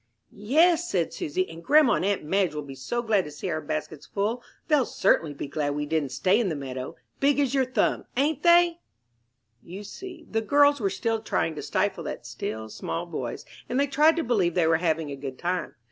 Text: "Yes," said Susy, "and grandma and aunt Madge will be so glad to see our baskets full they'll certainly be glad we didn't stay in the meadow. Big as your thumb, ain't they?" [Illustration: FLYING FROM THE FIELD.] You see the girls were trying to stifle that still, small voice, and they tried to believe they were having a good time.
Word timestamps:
"Yes," 0.31 0.89
said 0.89 1.13
Susy, 1.13 1.47
"and 1.47 1.63
grandma 1.63 1.93
and 1.93 2.05
aunt 2.05 2.23
Madge 2.23 2.55
will 2.55 2.63
be 2.63 2.73
so 2.73 3.03
glad 3.03 3.23
to 3.25 3.29
see 3.29 3.51
our 3.51 3.61
baskets 3.61 4.07
full 4.07 4.41
they'll 4.67 4.83
certainly 4.87 5.31
be 5.35 5.45
glad 5.45 5.75
we 5.75 5.85
didn't 5.85 6.09
stay 6.09 6.39
in 6.39 6.49
the 6.49 6.55
meadow. 6.55 6.95
Big 7.19 7.39
as 7.39 7.53
your 7.53 7.65
thumb, 7.65 8.05
ain't 8.17 8.41
they?" 8.41 8.79
[Illustration: 9.61 9.61
FLYING 9.61 9.61
FROM 9.61 9.61
THE 9.61 9.69
FIELD.] 9.69 9.77
You 9.77 9.83
see 9.83 10.27
the 10.31 10.41
girls 10.41 10.79
were 10.81 11.19
trying 11.19 11.53
to 11.53 11.61
stifle 11.61 12.03
that 12.05 12.25
still, 12.25 12.67
small 12.69 13.05
voice, 13.05 13.45
and 13.69 13.79
they 13.79 13.85
tried 13.85 14.15
to 14.15 14.23
believe 14.23 14.55
they 14.55 14.65
were 14.65 14.77
having 14.77 15.11
a 15.11 15.15
good 15.15 15.37
time. 15.37 15.75